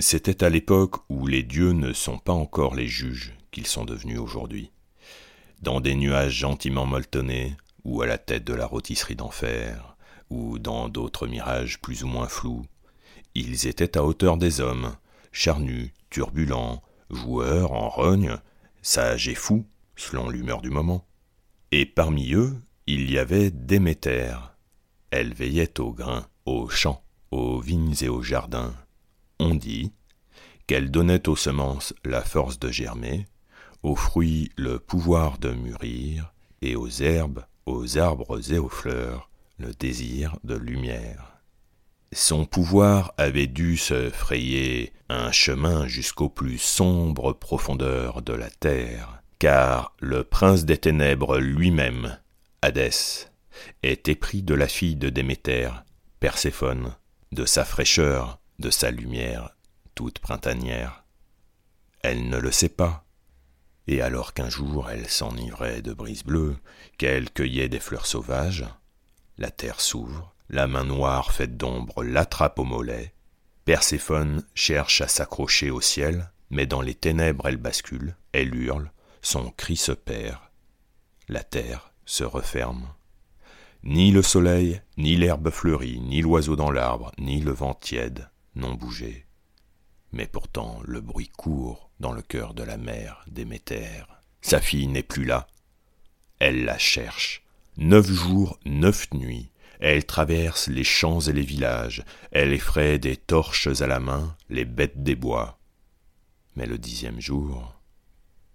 [0.00, 4.20] C'était à l'époque où les dieux ne sont pas encore les juges qu'ils sont devenus
[4.20, 4.70] aujourd'hui.
[5.60, 9.96] Dans des nuages gentiment molletonnés, ou à la tête de la rôtisserie d'enfer,
[10.30, 12.64] ou dans d'autres mirages plus ou moins flous,
[13.34, 14.94] ils étaient à hauteur des hommes,
[15.32, 18.36] charnus, turbulents, joueurs en rogne,
[18.82, 21.06] sages et fous, selon l'humeur du moment.
[21.72, 22.54] Et parmi eux,
[22.86, 24.36] il y avait Déméter.
[25.10, 28.74] Elle veillait aux grains, aux champs, aux vignes et aux jardins.
[29.40, 29.92] On dit
[30.66, 33.26] qu'elle donnait aux semences la force de germer,
[33.82, 39.72] aux fruits le pouvoir de mûrir, et aux herbes, aux arbres et aux fleurs le
[39.74, 41.38] désir de lumière.
[42.12, 49.22] Son pouvoir avait dû se frayer un chemin jusqu'aux plus sombres profondeurs de la terre,
[49.38, 52.18] car le prince des ténèbres lui-même,
[52.62, 53.28] Hadès,
[53.82, 55.70] est épris de la fille de Déméter,
[56.18, 56.94] Perséphone,
[57.32, 59.54] de sa fraîcheur, de sa lumière
[59.94, 61.04] toute printanière.
[62.02, 63.04] Elle ne le sait pas,
[63.86, 66.56] et alors qu'un jour elle s'enivrait de brise bleue,
[66.98, 68.64] qu'elle cueillait des fleurs sauvages,
[69.38, 73.12] la terre s'ouvre, la main noire faite d'ombre l'attrape au mollet,
[73.64, 79.50] Perséphone cherche à s'accrocher au ciel, mais dans les ténèbres elle bascule, elle hurle, son
[79.50, 80.38] cri se perd,
[81.28, 82.88] la terre se referme.
[83.84, 88.28] Ni le soleil, ni l'herbe fleurie, ni l'oiseau dans l'arbre, ni le vent tiède
[88.58, 89.26] n'ont bougé.
[90.12, 94.04] Mais pourtant le bruit court dans le cœur de la mère Déméter.
[94.40, 95.46] Sa fille n'est plus là.
[96.38, 97.42] Elle la cherche.
[97.76, 99.50] Neuf jours, neuf nuits,
[99.80, 104.64] elle traverse les champs et les villages, elle effraie des torches à la main les
[104.64, 105.58] bêtes des bois.
[106.56, 107.74] Mais le dixième jour,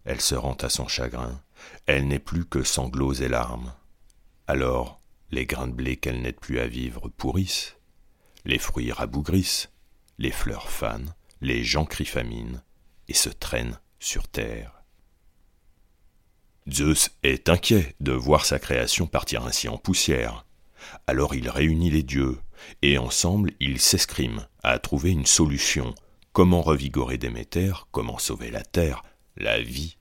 [0.03, 1.41] elle se rend à son chagrin,
[1.85, 3.73] elle n'est plus que sanglots et larmes.
[4.47, 4.99] Alors,
[5.31, 7.77] les grains de blé qu'elle n'aide plus à vivre pourrissent,
[8.43, 9.69] les fruits rabougrissent,
[10.23, 12.63] les fleurs fanent, les gens crient famine,
[13.09, 14.81] et se traînent sur terre.
[16.71, 20.45] Zeus est inquiet de voir sa création partir ainsi en poussière.
[21.07, 22.39] Alors il réunit les dieux,
[22.81, 25.93] et ensemble ils s'escriment à trouver une solution.
[26.31, 29.03] Comment revigorer Déméter, comment sauver la terre,
[29.35, 29.97] la vie.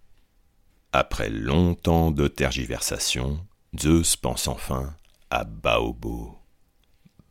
[0.92, 3.44] Après longtemps de tergiversation,
[3.76, 4.94] Zeus pense enfin
[5.30, 6.38] à Baobo.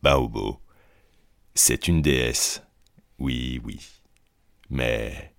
[0.03, 0.59] Baobo,
[1.55, 2.63] c'est une déesse,
[3.21, 3.79] oui, oui,
[4.71, 5.35] mais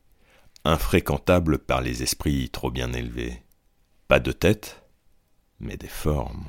[0.64, 3.42] infréquentable par les esprits trop bien élevés.
[4.06, 4.84] Pas de tête,
[5.58, 6.46] mais des formes.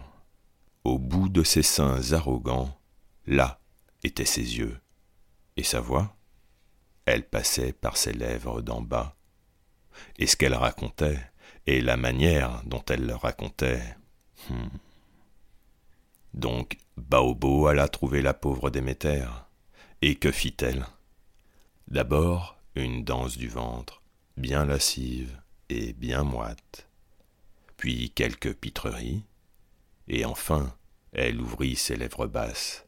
[0.84, 2.78] Au bout de ses seins arrogants,
[3.26, 3.60] là
[4.04, 4.80] étaient ses yeux.
[5.58, 6.16] Et sa voix
[7.06, 9.16] Elle passait par ses lèvres d'en bas.
[10.18, 11.20] Et ce qu'elle racontait,
[11.66, 13.84] et la manière dont elle le racontait.
[14.50, 14.70] Hmm.
[16.36, 19.26] Donc Baobo alla trouver la pauvre Déméter.
[20.04, 20.86] Et que fit-elle?
[21.94, 24.02] D'abord une danse du ventre,
[24.36, 25.40] bien lascive
[25.70, 26.88] et bien moite,
[27.78, 29.22] puis quelques pitreries,
[30.08, 30.76] et enfin,
[31.12, 32.88] elle ouvrit ses lèvres basses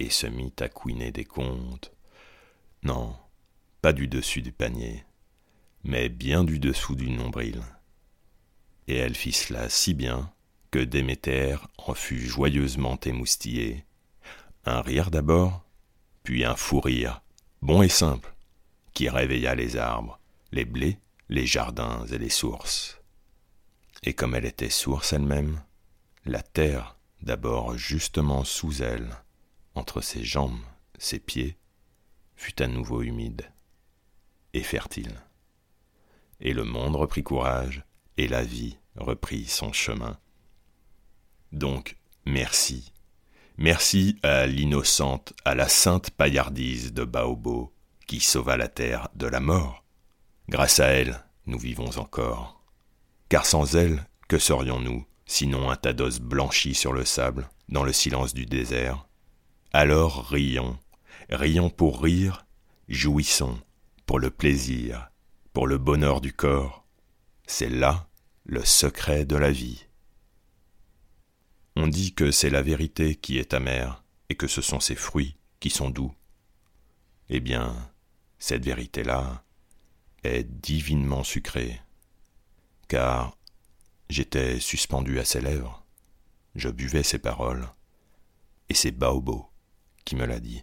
[0.00, 1.92] et se mit à couiner des contes.
[2.82, 3.14] Non,
[3.82, 5.04] pas du dessus du panier,
[5.84, 7.62] mais bien du dessous du nombril.
[8.88, 10.28] Et elle fit cela si bien
[10.72, 13.84] que Déméter en fut joyeusement émoustillé.
[14.64, 15.62] Un rire d'abord,
[16.24, 17.22] puis un fou rire,
[17.62, 18.34] bon et simple,
[18.94, 20.18] qui réveilla les arbres,
[20.52, 23.00] les blés, les jardins et les sources.
[24.02, 25.62] Et comme elle était source elle-même,
[26.24, 29.10] la terre, d'abord justement sous elle,
[29.74, 30.60] entre ses jambes,
[30.98, 31.56] ses pieds,
[32.36, 33.50] fut à nouveau humide
[34.52, 35.20] et fertile.
[36.40, 37.84] Et le monde reprit courage,
[38.16, 40.18] et la vie reprit son chemin.
[41.52, 42.92] Donc, merci.
[43.56, 47.72] Merci à l'innocente, à la sainte paillardise de Baobo,
[48.10, 49.84] qui sauva la terre de la mort.
[50.48, 52.60] Grâce à elle, nous vivons encore.
[53.28, 56.20] Car sans elle, que serions-nous sinon un tas d'os
[56.74, 59.06] sur le sable, dans le silence du désert?
[59.72, 60.76] Alors rions,
[61.28, 62.46] rions pour rire,
[62.88, 63.60] jouissons,
[64.06, 65.12] pour le plaisir,
[65.52, 66.84] pour le bonheur du corps.
[67.46, 68.08] C'est là
[68.44, 69.86] le secret de la vie.
[71.76, 75.36] On dit que c'est la vérité qui est amère, et que ce sont ses fruits
[75.60, 76.12] qui sont doux.
[77.28, 77.92] Eh bien,
[78.40, 79.44] cette vérité-là
[80.24, 81.80] est divinement sucrée,
[82.88, 83.36] car
[84.10, 85.86] J'étais suspendu à ses lèvres.
[86.56, 87.68] Je buvais ses paroles.
[88.68, 89.46] Et c'est Baobo
[90.04, 90.62] qui me l'a dit.